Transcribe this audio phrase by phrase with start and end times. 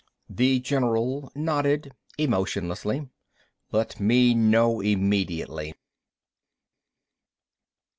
[0.31, 3.07] The general nodded emotionlessly.
[3.71, 5.75] "Let me know immediately."